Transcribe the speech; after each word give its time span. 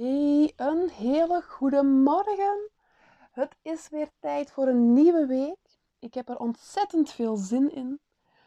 Een 0.00 0.88
hele 0.88 1.42
goede 1.42 1.82
morgen. 1.82 2.70
Het 3.30 3.56
is 3.62 3.88
weer 3.88 4.10
tijd 4.20 4.50
voor 4.50 4.66
een 4.66 4.92
nieuwe 4.92 5.26
week. 5.26 5.78
Ik 5.98 6.14
heb 6.14 6.28
er 6.28 6.38
ontzettend 6.38 7.10
veel 7.10 7.36
zin 7.36 7.74
in. 7.74 8.00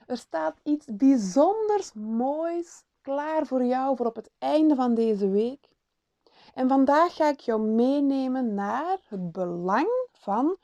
Er 0.07 0.17
staat 0.17 0.59
iets 0.63 0.85
bijzonders 0.91 1.93
moois 1.93 2.83
klaar 3.01 3.45
voor 3.45 3.63
jou 3.63 3.95
voor 3.95 4.05
op 4.05 4.15
het 4.15 4.29
einde 4.37 4.75
van 4.75 4.93
deze 4.93 5.29
week. 5.29 5.69
En 6.53 6.67
vandaag 6.67 7.15
ga 7.15 7.29
ik 7.29 7.39
jou 7.39 7.61
meenemen 7.61 8.53
naar 8.53 8.97
het 9.07 9.31
belang 9.31 10.07
van 10.11 10.57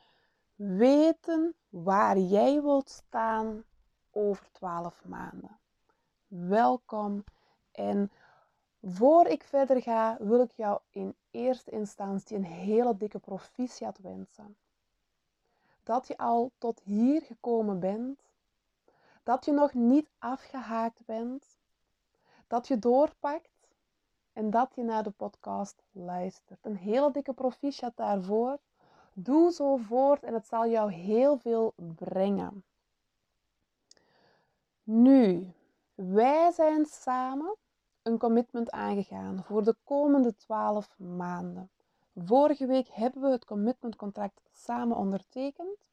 weten 0.56 1.56
waar 1.70 2.18
jij 2.18 2.62
wilt 2.62 2.90
staan 2.90 3.64
over 4.12 4.52
12 4.52 5.02
maanden. 5.06 5.60
Welkom 6.28 7.24
en 7.72 8.12
voor 8.82 9.28
ik 9.28 9.44
verder 9.44 9.82
ga, 9.82 10.18
wil 10.20 10.42
ik 10.42 10.52
jou 10.52 10.80
in 10.90 11.16
eerste 11.32 11.72
instantie 11.72 12.38
een 12.38 12.46
hele 12.46 12.98
dikke 12.98 13.20
proficiat 13.20 13.98
wensen. 13.98 14.58
Dat 15.84 16.08
je 16.08 16.18
al 16.18 16.52
tot 16.58 16.80
hier 16.80 17.22
gekomen 17.22 17.80
bent, 17.80 18.20
dat 19.24 19.46
je 19.46 19.52
nog 19.52 19.74
niet 19.74 20.10
afgehaakt 20.18 21.06
bent, 21.06 21.58
dat 22.48 22.68
je 22.68 22.80
doorpakt 22.80 23.50
en 24.34 24.50
dat 24.50 24.76
je 24.76 24.84
naar 24.84 25.04
de 25.04 25.10
podcast 25.10 25.84
luistert. 25.92 26.66
Een 26.66 26.78
hele 26.78 27.12
dikke 27.12 27.34
proficiat 27.34 27.96
daarvoor. 27.96 28.60
Doe 29.14 29.52
zo 29.52 29.76
voort 29.78 30.24
en 30.24 30.34
het 30.34 30.48
zal 30.48 30.68
jou 30.68 30.92
heel 30.92 31.38
veel 31.38 31.74
brengen. 31.76 32.64
Nu, 34.84 35.54
wij 35.96 36.52
zijn 36.52 36.86
samen 36.86 37.56
een 38.10 38.18
commitment 38.18 38.72
aangegaan 38.72 39.44
voor 39.44 39.64
de 39.64 39.76
komende 39.84 40.36
12 40.36 40.96
maanden. 40.98 41.70
Vorige 42.16 42.66
week 42.66 42.88
hebben 42.88 43.22
we 43.22 43.28
het 43.30 43.46
commitmentcontract 43.46 44.42
samen 44.52 44.98
ondertekend. 44.98 45.90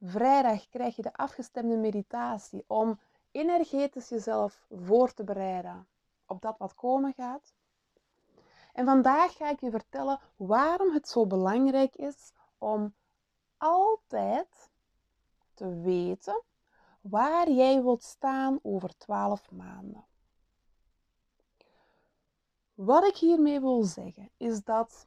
Vrijdag 0.00 0.68
krijg 0.68 0.96
je 0.96 1.02
de 1.02 1.12
afgestemde 1.12 1.76
meditatie 1.76 2.64
om 2.66 3.00
energetisch 3.30 4.08
jezelf 4.08 4.64
voor 4.70 5.12
te 5.12 5.24
bereiden 5.24 5.86
op 6.26 6.42
dat 6.42 6.58
wat 6.58 6.74
komen 6.74 7.12
gaat. 7.12 7.54
En 8.72 8.84
vandaag 8.84 9.36
ga 9.36 9.50
ik 9.50 9.60
je 9.60 9.70
vertellen 9.70 10.20
waarom 10.36 10.92
het 10.92 11.08
zo 11.08 11.26
belangrijk 11.26 11.96
is 11.96 12.32
om 12.58 12.94
altijd 13.56 14.70
te 15.54 15.80
weten 15.80 16.42
waar 17.00 17.50
jij 17.50 17.82
wilt 17.82 18.02
staan 18.02 18.58
over 18.62 18.96
12 18.96 19.50
maanden. 19.50 20.04
Wat 22.74 23.04
ik 23.04 23.16
hiermee 23.16 23.60
wil 23.60 23.82
zeggen 23.82 24.30
is 24.36 24.64
dat 24.64 25.06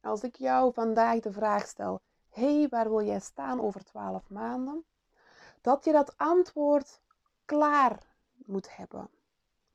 als 0.00 0.22
ik 0.22 0.36
jou 0.36 0.72
vandaag 0.72 1.20
de 1.20 1.32
vraag 1.32 1.66
stel: 1.66 2.00
hey, 2.28 2.68
waar 2.68 2.88
wil 2.88 3.02
jij 3.02 3.20
staan 3.20 3.60
over 3.60 3.84
12 3.84 4.30
maanden? 4.30 4.84
Dat 5.60 5.84
je 5.84 5.92
dat 5.92 6.16
antwoord 6.16 7.00
klaar 7.44 7.98
moet 8.46 8.76
hebben 8.76 9.10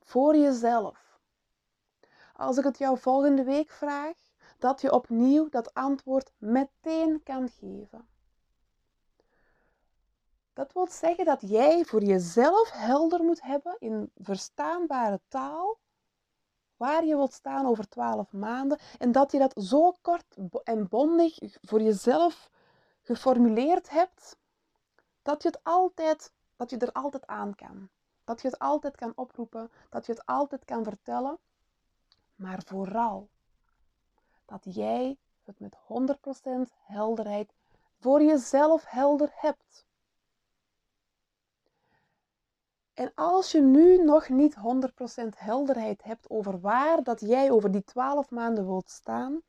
voor 0.00 0.36
jezelf. 0.36 1.18
Als 2.36 2.56
ik 2.56 2.64
het 2.64 2.78
jou 2.78 2.98
volgende 2.98 3.44
week 3.44 3.70
vraag, 3.70 4.16
dat 4.58 4.80
je 4.80 4.92
opnieuw 4.92 5.48
dat 5.48 5.74
antwoord 5.74 6.32
meteen 6.38 7.22
kan 7.22 7.48
geven. 7.48 8.08
Dat 10.52 10.72
wil 10.72 10.86
zeggen 10.86 11.24
dat 11.24 11.40
jij 11.40 11.84
voor 11.84 12.02
jezelf 12.02 12.70
helder 12.70 13.22
moet 13.22 13.42
hebben 13.42 13.76
in 13.78 14.10
verstaanbare 14.16 15.20
taal 15.28 15.78
waar 16.76 17.04
je 17.04 17.16
wilt 17.16 17.32
staan 17.32 17.66
over 17.66 17.88
12 17.88 18.32
maanden 18.32 18.78
en 18.98 19.12
dat 19.12 19.32
je 19.32 19.38
dat 19.38 19.64
zo 19.64 19.92
kort 20.02 20.36
en 20.64 20.88
bondig 20.88 21.38
voor 21.62 21.82
jezelf 21.82 22.50
geformuleerd 23.02 23.90
hebt, 23.90 24.36
dat 25.22 25.42
je 25.42 25.48
het 25.48 25.60
altijd, 25.62 26.32
dat 26.56 26.70
je 26.70 26.76
er 26.76 26.92
altijd 26.92 27.26
aan 27.26 27.54
kan. 27.54 27.88
Dat 28.24 28.42
je 28.42 28.48
het 28.48 28.58
altijd 28.58 28.96
kan 28.96 29.12
oproepen, 29.14 29.70
dat 29.90 30.06
je 30.06 30.12
het 30.12 30.26
altijd 30.26 30.64
kan 30.64 30.84
vertellen, 30.84 31.38
maar 32.34 32.62
vooral 32.64 33.28
dat 34.44 34.74
jij 34.74 35.16
het 35.44 35.60
met 35.60 35.76
100% 35.76 36.72
helderheid 36.82 37.52
voor 38.00 38.22
jezelf 38.22 38.84
helder 38.86 39.30
hebt. 39.34 39.86
En 42.96 43.12
als 43.14 43.52
je 43.52 43.60
nu 43.60 44.02
nog 44.02 44.28
niet 44.28 44.56
100% 44.56 44.58
helderheid 45.36 46.02
hebt 46.02 46.30
over 46.30 46.60
waar 46.60 47.02
dat 47.02 47.20
jij 47.20 47.50
over 47.50 47.70
die 47.70 47.84
12 47.84 48.30
maanden 48.30 48.66
wilt 48.66 48.90
staan, 48.90 49.42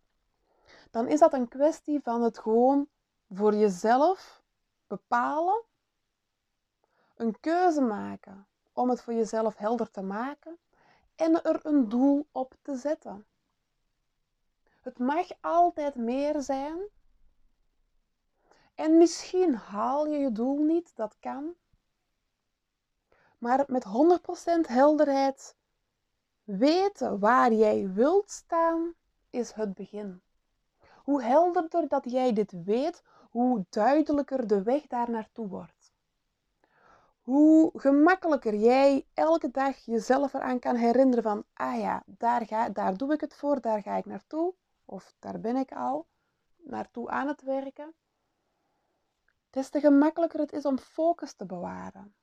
dan 0.92 1.08
is 1.08 1.20
dat 1.20 1.34
een 1.34 1.48
kwestie 1.48 2.00
van 2.04 2.22
het 2.22 2.40
gewoon 2.40 2.88
voor 3.30 3.56
jezelf 3.56 4.44
bepalen, 4.88 5.64
een 7.16 7.40
keuze 7.40 7.82
maken 7.82 8.48
om 8.74 8.90
het 8.90 9.02
voor 9.02 9.14
jezelf 9.14 9.58
helder 9.58 9.92
te 9.92 10.02
maken 10.02 10.58
en 11.16 11.44
er 11.44 11.60
een 11.66 11.90
doel 11.90 12.28
op 12.32 12.54
te 12.62 12.76
zetten. 12.76 13.26
Het 14.82 15.00
mag 15.00 15.28
altijd 15.42 15.96
meer 15.96 16.42
zijn. 16.42 16.80
En 18.76 18.98
misschien 18.98 19.56
haal 19.56 20.08
je 20.08 20.18
je 20.18 20.32
doel 20.32 20.58
niet, 20.58 20.96
dat 20.96 21.16
kan. 21.20 21.56
Maar 23.38 23.64
met 23.68 23.86
100% 23.86 23.90
helderheid 24.68 25.56
weten 26.44 27.20
waar 27.20 27.54
jij 27.54 27.94
wilt 27.94 28.32
staan 28.32 28.94
is 29.30 29.52
het 29.52 29.74
begin. 29.74 30.22
Hoe 31.04 31.24
helderder 31.24 31.88
dat 31.88 32.12
jij 32.12 32.34
dit 32.34 32.64
weet, 32.64 33.04
hoe 33.30 33.66
duidelijker 33.70 34.48
de 34.48 34.64
weg 34.64 34.88
daar 34.88 35.10
naartoe 35.10 35.48
wordt. 35.48 35.92
Hoe 37.22 37.72
gemakkelijker 37.80 38.56
jij 38.56 39.06
elke 39.14 39.52
dag 39.52 39.78
jezelf 39.86 40.34
eraan 40.34 40.60
kan 40.60 40.76
herinneren 40.76 41.24
van, 41.24 41.44
ah 41.54 41.80
ja, 41.80 42.04
daar, 42.06 42.46
ga, 42.46 42.70
daar 42.70 42.98
doe 42.98 43.14
ik 43.14 43.22
het 43.22 43.36
voor, 43.36 43.62
daar 43.62 43.82
ga 43.82 43.96
ik 43.96 44.06
naartoe, 44.06 44.54
of 44.86 45.16
daar 45.20 45.40
ben 45.40 45.56
ik 45.56 45.72
al 45.72 46.08
naartoe 46.58 47.10
aan 47.10 47.28
het 47.28 47.42
werken. 47.42 47.94
Des 49.50 49.70
te 49.70 49.80
gemakkelijker 49.80 50.40
het 50.40 50.54
is 50.54 50.66
om 50.66 50.78
focus 50.78 51.34
te 51.34 51.46
bewaren 51.46 52.16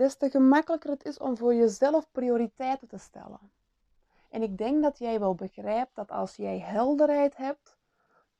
des 0.00 0.16
te 0.16 0.30
gemakkelijker 0.30 0.90
het 0.90 1.04
is 1.04 1.18
om 1.18 1.36
voor 1.36 1.54
jezelf 1.54 2.10
prioriteiten 2.12 2.88
te 2.88 2.98
stellen. 2.98 3.52
En 4.28 4.42
ik 4.42 4.58
denk 4.58 4.82
dat 4.82 4.98
jij 4.98 5.20
wel 5.20 5.34
begrijpt 5.34 5.94
dat 5.94 6.10
als 6.10 6.36
jij 6.36 6.58
helderheid 6.58 7.36
hebt, 7.36 7.76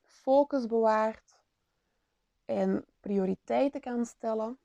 focus 0.02 0.66
bewaart 0.66 1.36
en 2.44 2.84
prioriteiten 3.00 3.80
kan 3.80 4.06
stellen, 4.06 4.58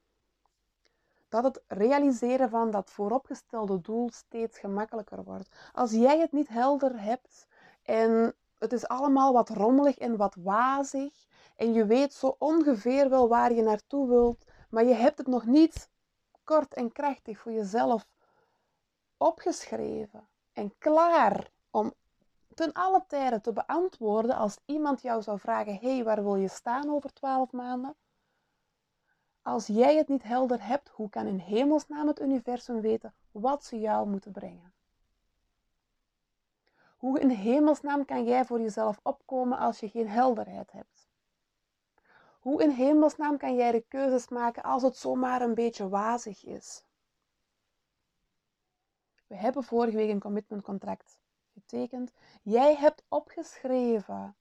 dat 1.29 1.44
het 1.44 1.61
realiseren 1.67 2.50
van 2.50 2.72
dat 2.72 2.89
vooropgestelde 2.89 3.81
doel 3.81 4.09
steeds 4.13 4.59
gemakkelijker 4.59 5.23
wordt. 5.23 5.50
Als 5.73 5.91
jij 5.91 6.19
het 6.19 6.31
niet 6.31 6.47
helder 6.47 7.01
hebt 7.01 7.47
en 7.83 8.35
het 8.59 8.73
is 8.73 8.88
allemaal 8.88 9.33
wat 9.33 9.50
rommelig 9.50 9.97
en 9.97 10.17
wat 10.17 10.35
wazig 10.39 11.13
en 11.56 11.73
je 11.73 11.85
weet 11.85 12.13
zo 12.13 12.35
ongeveer 12.39 13.09
wel 13.09 13.27
waar 13.27 13.53
je 13.53 13.62
naartoe 13.62 14.07
wilt, 14.07 14.45
maar 14.69 14.85
je 14.85 14.94
hebt 14.94 15.17
het 15.17 15.27
nog 15.27 15.45
niet 15.45 15.89
kort 16.45 16.73
en 16.73 16.91
krachtig 16.91 17.39
voor 17.39 17.51
jezelf 17.51 18.07
opgeschreven 19.17 20.28
en 20.53 20.78
klaar 20.78 21.51
om 21.72 21.94
ten 22.53 22.73
alle 22.73 23.03
tijden 23.07 23.41
te 23.41 23.53
beantwoorden 23.53 24.35
als 24.35 24.57
iemand 24.66 25.01
jou 25.01 25.22
zou 25.22 25.39
vragen: 25.39 25.78
hey, 25.78 26.03
waar 26.03 26.23
wil 26.23 26.35
je 26.35 26.47
staan 26.47 26.89
over 26.89 27.13
twaalf 27.13 27.51
maanden? 27.51 27.95
Als 29.41 29.67
jij 29.67 29.95
het 29.95 30.07
niet 30.07 30.23
helder 30.23 30.67
hebt, 30.67 30.89
hoe 30.89 31.09
kan 31.09 31.28
in 31.28 31.38
hemelsnaam 31.38 32.07
het 32.07 32.22
universum 32.22 32.81
weten 32.81 33.13
wat 33.31 33.63
ze 33.63 33.79
jou 33.79 34.07
moeten 34.07 34.31
brengen? 34.31 34.73
Hoe 36.97 37.19
in 37.19 37.30
hemelsnaam 37.30 38.06
kan 38.06 38.24
jij 38.24 38.45
voor 38.45 38.62
jezelf 38.62 39.00
opkomen 39.03 39.57
als 39.57 39.80
je 39.80 39.89
geen 39.89 40.09
helderheid 40.09 40.71
hebt? 40.71 40.94
Hoe 42.45 42.63
in 42.63 42.69
hemelsnaam 42.69 43.38
kan 43.38 43.56
jij 43.56 43.71
de 43.71 43.86
keuzes 43.88 44.27
maken 44.27 44.63
als 44.63 44.83
het 44.83 44.97
zomaar 44.97 45.42
een 45.42 45.53
beetje 45.53 45.89
wazig 45.89 46.44
is? 46.44 46.86
We 49.27 49.36
hebben 49.36 49.63
vorige 49.63 49.97
week 49.97 50.09
een 50.09 50.19
commitmentcontract 50.19 51.19
getekend. 51.53 52.12
Jij 52.44 52.75
hebt 52.75 53.03
opgeschreven 53.07 54.36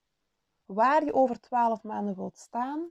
waar 0.65 1.05
je 1.05 1.15
over 1.15 1.41
12 1.41 1.83
maanden 1.83 2.15
wilt 2.15 2.39
staan. 2.39 2.91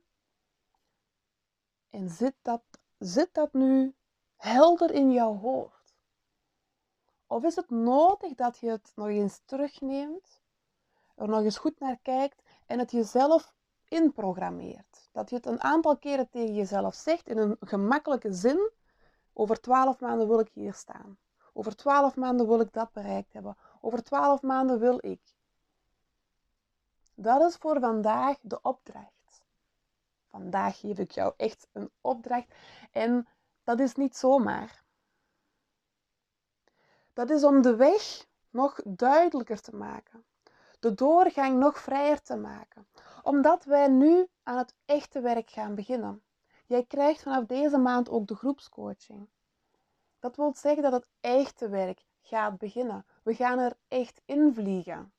En 1.90 2.10
zit 2.10 2.36
dat, 2.42 2.64
zit 2.98 3.34
dat 3.34 3.54
nu 3.54 3.96
helder 4.36 4.92
in 4.92 5.12
jouw 5.12 5.36
hoofd? 5.36 5.96
Of 7.28 7.44
is 7.44 7.56
het 7.56 7.70
nodig 7.70 8.34
dat 8.36 8.58
je 8.58 8.70
het 8.70 8.92
nog 8.96 9.08
eens 9.08 9.42
terugneemt, 9.46 10.42
er 11.16 11.28
nog 11.28 11.42
eens 11.44 11.58
goed 11.58 11.80
naar 11.80 12.00
kijkt 12.02 12.42
en 12.66 12.80
het 12.80 12.92
jezelf 12.92 13.54
inprogrammeert. 13.94 15.10
Dat 15.12 15.30
je 15.30 15.36
het 15.36 15.46
een 15.46 15.62
aantal 15.62 15.98
keren 15.98 16.30
tegen 16.30 16.54
jezelf 16.54 16.96
zegt 16.96 17.28
in 17.28 17.38
een 17.38 17.58
gemakkelijke 17.60 18.34
zin. 18.34 18.72
Over 19.34 19.62
twaalf 19.62 20.00
maanden 20.00 20.28
wil 20.28 20.40
ik 20.40 20.50
hier 20.54 20.74
staan. 20.74 21.18
Over 21.54 21.76
twaalf 21.76 22.16
maanden 22.16 22.48
wil 22.48 22.60
ik 22.60 22.74
dat 22.74 22.92
bereikt 22.92 23.34
hebben. 23.34 23.58
Over 23.82 24.04
twaalf 24.04 24.42
maanden 24.42 24.80
wil 24.80 24.98
ik. 25.02 25.22
Dat 27.16 27.42
is 27.42 27.56
voor 27.56 27.80
vandaag 27.80 28.38
de 28.42 28.62
opdracht. 28.62 29.44
Vandaag 30.30 30.80
geef 30.80 30.98
ik 30.98 31.12
jou 31.12 31.34
echt 31.38 31.68
een 31.72 31.90
opdracht 32.02 32.54
en 32.92 33.28
dat 33.64 33.80
is 33.80 33.96
niet 33.96 34.18
zomaar. 34.18 34.84
Dat 37.14 37.30
is 37.30 37.44
om 37.44 37.62
de 37.62 37.76
weg 37.76 38.26
nog 38.50 38.82
duidelijker 38.86 39.62
te 39.62 39.76
maken, 39.76 40.24
de 40.80 40.94
doorgang 40.94 41.60
nog 41.60 41.80
vrijer 41.80 42.22
te 42.22 42.36
maken, 42.36 42.88
omdat 43.24 43.64
wij 43.64 43.88
nu 43.88 44.28
aan 44.44 44.58
het 44.58 44.76
echte 44.86 45.22
werk 45.22 45.50
gaan 45.50 45.76
beginnen. 45.76 46.24
Jij 46.66 46.86
krijgt 46.86 47.22
vanaf 47.22 47.46
deze 47.46 47.78
maand 47.78 48.10
ook 48.10 48.28
de 48.28 48.36
groepscoaching. 48.36 49.30
Dat 50.20 50.36
wil 50.36 50.54
zeggen 50.56 50.84
dat 50.84 50.92
het 50.92 51.10
echte 51.20 51.70
werk 51.70 52.06
gaat 52.22 52.58
beginnen. 52.58 53.06
We 53.24 53.36
gaan 53.36 53.60
er 53.60 53.78
echt 53.88 54.22
invliegen. 54.26 55.14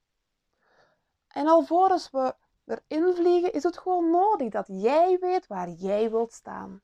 En 1.28 1.46
alvorens 1.46 2.10
we 2.10 2.34
erin 2.64 3.14
vliegen, 3.14 3.52
is 3.52 3.62
het 3.62 3.78
gewoon 3.78 4.10
nodig 4.10 4.50
dat 4.50 4.66
jij 4.66 5.18
weet 5.20 5.46
waar 5.46 5.70
jij 5.70 6.10
wilt 6.10 6.32
staan. 6.32 6.82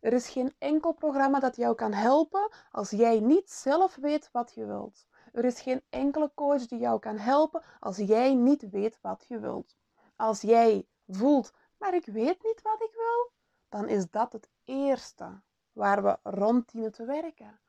Er 0.00 0.12
is 0.12 0.28
geen 0.28 0.54
enkel 0.58 0.92
programma 0.92 1.40
dat 1.40 1.56
jou 1.56 1.74
kan 1.74 1.92
helpen 1.92 2.50
als 2.70 2.90
jij 2.90 3.20
niet 3.20 3.50
zelf 3.50 3.96
weet 3.96 4.28
wat 4.32 4.52
je 4.54 4.66
wilt. 4.66 5.06
Er 5.32 5.44
is 5.44 5.60
geen 5.60 5.82
enkele 5.90 6.30
coach 6.34 6.66
die 6.66 6.78
jou 6.78 6.98
kan 6.98 7.16
helpen 7.16 7.62
als 7.80 7.96
jij 7.96 8.34
niet 8.34 8.70
weet 8.70 8.98
wat 9.00 9.24
je 9.28 9.38
wilt. 9.38 9.76
Als 10.20 10.40
jij 10.40 10.86
voelt, 11.08 11.52
maar 11.78 11.94
ik 11.94 12.06
weet 12.06 12.42
niet 12.42 12.62
wat 12.62 12.82
ik 12.82 12.92
wil, 12.94 13.32
dan 13.68 13.88
is 13.88 14.10
dat 14.10 14.32
het 14.32 14.48
eerste 14.64 15.40
waar 15.72 16.02
we 16.02 16.18
rond 16.22 16.70
dienen 16.70 16.92
te 16.92 17.04
werken. 17.04 17.60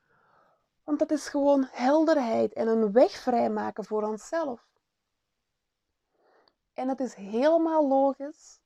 Want 0.84 0.98
dat 0.98 1.10
is 1.10 1.28
gewoon 1.28 1.68
helderheid 1.70 2.52
en 2.52 2.68
een 2.68 2.92
weg 2.92 3.10
vrijmaken 3.10 3.84
voor 3.84 4.02
onszelf. 4.02 4.68
En 6.74 6.88
het 6.88 7.00
is 7.00 7.14
helemaal 7.14 7.88
logisch 7.88 8.60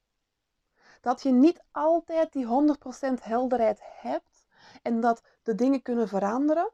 dat 1.01 1.23
je 1.23 1.33
niet 1.33 1.63
altijd 1.71 2.33
die 2.33 2.47
100% 2.47 3.23
helderheid 3.23 3.81
hebt 3.83 4.47
en 4.83 5.01
dat 5.01 5.23
de 5.43 5.55
dingen 5.55 5.83
kunnen 5.83 6.09
veranderen. 6.09 6.71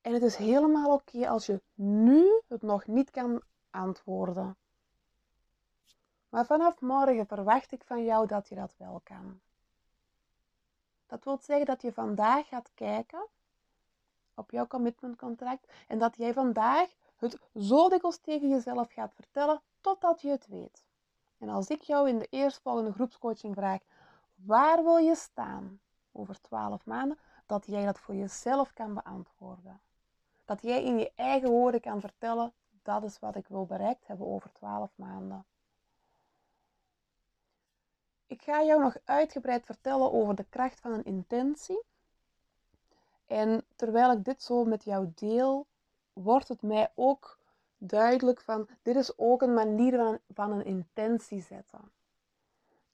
En 0.00 0.12
het 0.12 0.22
is 0.22 0.36
helemaal 0.36 0.92
oké 0.92 1.28
als 1.28 1.46
je 1.46 1.62
nu 1.74 2.42
het 2.48 2.62
nog 2.62 2.86
niet 2.86 3.10
kan 3.10 3.42
antwoorden. 3.74 4.56
Maar 6.28 6.46
vanaf 6.46 6.80
morgen 6.80 7.26
verwacht 7.26 7.72
ik 7.72 7.84
van 7.84 8.04
jou 8.04 8.26
dat 8.26 8.48
je 8.48 8.54
dat 8.54 8.74
wel 8.76 9.00
kan. 9.04 9.40
Dat 11.06 11.24
wil 11.24 11.38
zeggen 11.42 11.66
dat 11.66 11.82
je 11.82 11.92
vandaag 11.92 12.48
gaat 12.48 12.70
kijken 12.74 13.26
op 14.34 14.50
jouw 14.50 14.66
commitment 14.66 15.16
contract 15.16 15.72
en 15.88 15.98
dat 15.98 16.16
jij 16.16 16.32
vandaag 16.32 16.94
het 17.16 17.38
zo 17.54 17.88
dikwijls 17.88 18.18
tegen 18.18 18.48
jezelf 18.48 18.92
gaat 18.92 19.14
vertellen 19.14 19.60
totdat 19.80 20.20
je 20.20 20.30
het 20.30 20.46
weet. 20.46 20.84
En 21.38 21.48
als 21.48 21.68
ik 21.68 21.82
jou 21.82 22.08
in 22.08 22.18
de 22.18 22.26
eerstvolgende 22.30 22.92
groepscoaching 22.92 23.54
vraag, 23.54 23.80
waar 24.34 24.84
wil 24.84 24.96
je 24.96 25.14
staan 25.14 25.80
over 26.12 26.40
12 26.40 26.86
maanden, 26.86 27.18
dat 27.46 27.66
jij 27.66 27.84
dat 27.84 27.98
voor 27.98 28.14
jezelf 28.14 28.72
kan 28.72 28.94
beantwoorden. 28.94 29.80
Dat 30.44 30.62
jij 30.62 30.84
in 30.84 30.98
je 30.98 31.12
eigen 31.14 31.50
woorden 31.50 31.80
kan 31.80 32.00
vertellen, 32.00 32.52
dat 32.84 33.02
is 33.02 33.18
wat 33.18 33.36
ik 33.36 33.48
wil 33.48 33.66
bereikt 33.66 34.06
hebben 34.06 34.26
over 34.26 34.52
12 34.52 34.90
maanden. 34.94 35.44
Ik 38.26 38.42
ga 38.42 38.62
jou 38.62 38.82
nog 38.82 38.96
uitgebreid 39.04 39.64
vertellen 39.64 40.12
over 40.12 40.34
de 40.34 40.46
kracht 40.48 40.80
van 40.80 40.92
een 40.92 41.04
intentie. 41.04 41.82
En 43.26 43.64
terwijl 43.76 44.12
ik 44.12 44.24
dit 44.24 44.42
zo 44.42 44.64
met 44.64 44.84
jou 44.84 45.12
deel, 45.14 45.66
wordt 46.12 46.48
het 46.48 46.62
mij 46.62 46.92
ook 46.94 47.38
duidelijk 47.78 48.40
van 48.40 48.68
dit 48.82 48.96
is 48.96 49.18
ook 49.18 49.42
een 49.42 49.54
manier 49.54 49.96
van, 49.96 50.18
van 50.34 50.52
een 50.52 50.64
intentie 50.64 51.42
zetten. 51.42 51.92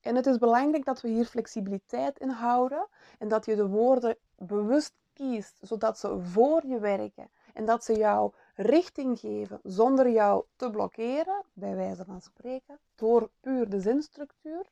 En 0.01 0.17
het 0.17 0.27
is 0.27 0.39
belangrijk 0.39 0.85
dat 0.85 1.01
we 1.01 1.09
hier 1.09 1.25
flexibiliteit 1.25 2.19
in 2.19 2.29
houden 2.29 2.87
en 3.19 3.29
dat 3.29 3.45
je 3.45 3.57
de 3.57 3.67
woorden 3.69 4.17
bewust 4.37 4.95
kiest, 5.13 5.59
zodat 5.61 5.99
ze 5.99 6.21
voor 6.21 6.67
je 6.67 6.79
werken 6.79 7.31
en 7.55 7.65
dat 7.65 7.85
ze 7.85 7.95
jou 7.95 8.33
richting 8.61 9.19
geven 9.19 9.61
zonder 9.63 10.11
jou 10.11 10.45
te 10.57 10.71
blokkeren, 10.71 11.45
bij 11.53 11.77
wijze 11.77 12.05
van 12.05 12.21
spreken, 12.21 12.79
door 12.95 13.31
puur 13.41 13.69
de 13.69 13.81
zinstructuur. 13.81 14.67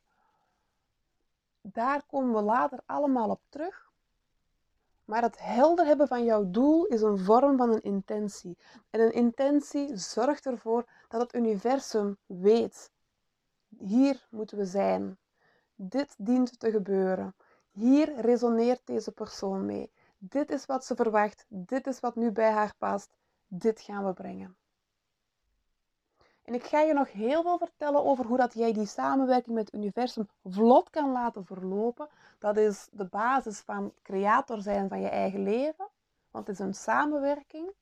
Daar 1.61 2.03
komen 2.07 2.35
we 2.35 2.41
later 2.41 2.81
allemaal 2.87 3.31
op 3.31 3.41
terug. 3.49 3.91
Maar 5.05 5.23
het 5.23 5.39
helder 5.39 5.87
hebben 5.87 6.09
van 6.09 6.25
jouw 6.25 6.51
doel 6.51 6.85
is 6.85 7.03
een 7.03 7.19
vorm 7.19 7.57
van 7.57 7.73
een 7.73 7.83
intentie. 7.83 8.59
En 8.91 9.01
een 9.01 9.13
intentie 9.13 9.97
zorgt 9.97 10.47
ervoor 10.47 10.85
dat 11.09 11.21
het 11.21 11.35
universum 11.35 12.17
weet. 12.27 12.91
Hier 13.79 14.27
moeten 14.31 14.59
we 14.59 14.65
zijn. 14.65 15.19
Dit 15.75 16.15
dient 16.19 16.61
te 16.61 16.71
gebeuren. 16.71 17.35
Hier 17.71 18.21
resoneert 18.21 18.81
deze 18.85 19.13
persoon 19.13 19.67
mee. 19.67 19.91
Dit 20.19 20.51
is 20.51 20.67
wat 20.67 20.85
ze 20.85 20.95
verwacht. 20.95 21.45
Dit 21.49 21.87
is 21.87 22.01
wat 22.01 22.17
nu 22.17 22.31
bij 22.31 22.51
haar 22.51 22.75
past. 22.79 23.18
Dit 23.49 23.81
gaan 23.81 24.07
we 24.07 24.13
brengen. 24.13 24.57
En 26.43 26.55
ik 26.55 26.65
ga 26.65 26.81
je 26.81 26.93
nog 26.93 27.13
heel 27.13 27.43
veel 27.43 27.59
vertellen 27.59 28.05
over 28.05 28.25
hoe 28.25 28.37
dat 28.37 28.55
jij 28.55 28.73
die 28.73 28.87
samenwerking 28.87 29.55
met 29.55 29.65
het 29.65 29.75
universum 29.75 30.29
vlot 30.45 30.91
kan 30.91 31.13
laten 31.13 31.45
verlopen. 31.45 32.09
Dat 32.39 32.57
is 32.57 32.89
de 32.93 33.05
basis 33.05 33.61
van 33.61 33.93
creator 34.03 34.61
zijn 34.63 34.89
van 34.89 35.01
je 35.01 35.09
eigen 35.09 35.43
leven. 35.43 35.89
Want 36.31 36.47
het 36.47 36.59
is 36.59 36.65
een 36.67 36.75
samenwerking. 36.75 37.73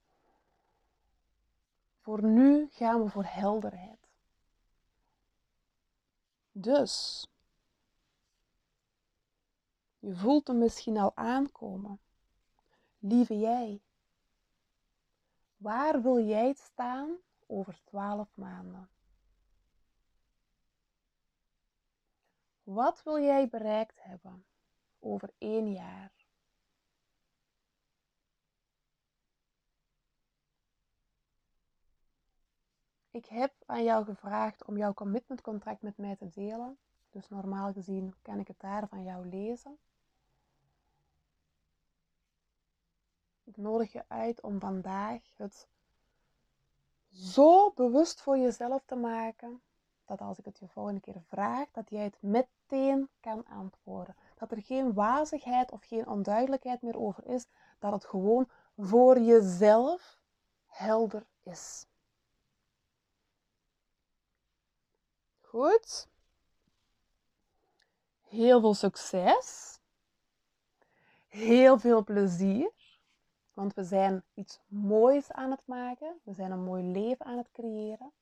Voor 2.01 2.23
nu 2.23 2.69
gaan 2.71 3.03
we 3.03 3.11
voor 3.11 3.25
helderheid. 3.25 4.09
Dus, 6.53 7.27
je 9.99 10.15
voelt 10.15 10.47
hem 10.47 10.59
misschien 10.59 10.99
al 10.99 11.13
aankomen. 11.15 11.99
Lieve 12.99 13.39
jij, 13.39 13.81
waar 15.67 16.03
wil 16.03 16.27
jij 16.27 16.53
staan 16.53 17.17
over 17.47 17.81
12 17.85 18.29
maanden. 18.35 18.89
Wat 22.63 23.03
wil 23.03 23.19
jij 23.19 23.49
bereikt 23.49 24.03
hebben 24.03 24.45
over 24.99 25.31
één 25.39 25.73
jaar? 25.73 26.13
Ik 33.11 33.27
heb 33.27 33.53
aan 33.67 33.85
jou 33.85 34.05
gevraagd 34.05 34.65
om 34.65 34.77
jouw 34.77 34.94
commitmentcontract 34.94 35.82
met 35.82 35.96
mij 35.96 36.17
te 36.17 36.29
delen. 36.29 36.79
Dus 37.11 37.29
normaal 37.29 37.73
gezien 37.73 38.15
kan 38.23 38.39
ik 38.39 38.49
het 38.49 38.61
daar 38.61 38.89
van 38.89 39.03
jou 39.03 39.29
lezen. 39.29 39.79
Ik 43.46 43.56
nodig 43.56 43.93
je 43.93 44.05
uit 44.08 44.41
om 44.41 44.60
vandaag 44.60 45.20
het 45.36 45.67
zo 47.12 47.70
bewust 47.70 48.20
voor 48.20 48.38
jezelf 48.38 48.82
te 48.84 48.96
maken 48.96 49.60
dat 50.06 50.20
als 50.20 50.38
ik 50.38 50.44
het 50.44 50.58
je 50.58 50.69
volgende 50.69 51.00
keer 51.00 51.22
vraag, 51.26 51.70
dat 51.72 51.91
jij 51.91 52.05
het 52.05 52.22
meteen 52.22 53.08
kan 53.20 53.46
antwoorden. 53.46 54.17
Dat 54.38 54.50
er 54.50 54.62
geen 54.62 54.93
wazigheid 54.93 55.70
of 55.70 55.84
geen 55.84 56.08
onduidelijkheid 56.08 56.82
meer 56.82 56.98
over 56.98 57.26
is, 57.26 57.46
dat 57.79 57.93
het 57.93 58.05
gewoon 58.05 58.48
voor 58.76 59.20
jezelf 59.20 60.19
helder 60.67 61.26
is. 61.43 61.86
Goed. 65.41 66.08
Heel 68.22 68.60
veel 68.60 68.74
succes. 68.74 69.79
Heel 71.29 71.79
veel 71.79 72.05
plezier. 72.05 72.72
Want 73.56 73.75
we 73.75 73.84
zijn 73.84 74.25
iets 74.34 74.60
moois 74.67 75.32
aan 75.32 75.51
het 75.51 75.63
maken. 75.65 76.20
We 76.22 76.32
zijn 76.32 76.51
een 76.51 76.65
mooi 76.65 76.82
leven 76.82 77.27
aan 77.27 77.36
het 77.36 77.51
creëren. 77.53 78.13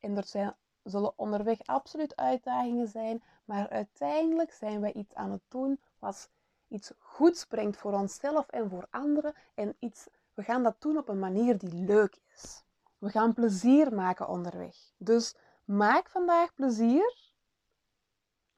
En 0.00 0.16
er 0.16 0.24
zijn, 0.24 0.54
zullen 0.82 1.18
onderweg 1.18 1.58
absoluut 1.64 2.16
uitdagingen 2.16 2.88
zijn. 2.88 3.22
Maar 3.44 3.68
uiteindelijk 3.68 4.52
zijn 4.52 4.80
wij 4.80 4.92
iets 4.92 5.14
aan 5.14 5.30
het 5.30 5.42
doen 5.48 5.80
wat 5.98 6.30
iets 6.68 6.92
goeds 6.98 7.44
brengt 7.44 7.76
voor 7.76 7.92
onszelf 7.92 8.48
en 8.48 8.68
voor 8.68 8.86
anderen. 8.90 9.34
En 9.54 9.76
iets, 9.78 10.08
we 10.34 10.42
gaan 10.42 10.62
dat 10.62 10.76
doen 10.78 10.96
op 10.96 11.08
een 11.08 11.18
manier 11.18 11.58
die 11.58 11.74
leuk 11.74 12.20
is. 12.34 12.64
We 12.98 13.08
gaan 13.08 13.34
plezier 13.34 13.94
maken 13.94 14.28
onderweg. 14.28 14.76
Dus 14.96 15.34
maak 15.64 16.08
vandaag 16.08 16.54
plezier 16.54 17.31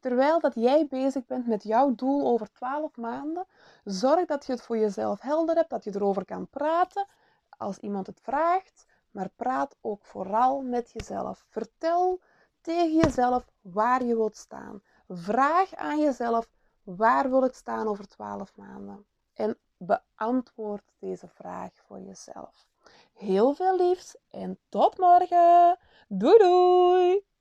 Terwijl 0.05 0.41
dat 0.41 0.55
jij 0.55 0.87
bezig 0.87 1.27
bent 1.27 1.47
met 1.47 1.63
jouw 1.63 1.95
doel 1.95 2.27
over 2.27 2.53
12 2.53 2.97
maanden, 2.97 3.47
zorg 3.85 4.27
dat 4.27 4.47
je 4.47 4.53
het 4.53 4.63
voor 4.63 4.79
jezelf 4.79 5.21
helder 5.21 5.57
hebt, 5.57 5.71
dat 5.71 5.85
je 5.85 5.95
erover 5.95 6.25
kan 6.25 6.49
praten 6.49 7.07
als 7.49 7.79
iemand 7.79 8.07
het 8.07 8.21
vraagt, 8.21 8.87
maar 9.11 9.29
praat 9.37 9.77
ook 9.81 10.05
vooral 10.05 10.63
met 10.63 10.91
jezelf. 10.91 11.45
Vertel 11.49 12.21
tegen 12.61 12.97
jezelf 12.97 13.47
waar 13.61 14.05
je 14.05 14.17
wilt 14.17 14.37
staan. 14.37 14.83
Vraag 15.09 15.75
aan 15.75 16.01
jezelf 16.01 16.49
waar 16.83 17.31
wil 17.31 17.45
ik 17.45 17.55
staan 17.55 17.89
over 17.89 18.09
12 18.09 18.57
maanden. 18.57 19.07
En 19.35 19.59
beantwoord 19.77 20.93
deze 20.99 21.29
vraag 21.29 21.73
voor 21.75 22.01
jezelf. 22.01 22.67
Heel 23.13 23.55
veel 23.55 23.77
liefs 23.77 24.17
en 24.31 24.59
tot 24.69 24.99
morgen. 24.99 25.79
Doei 26.09 26.39
doei! 26.39 27.33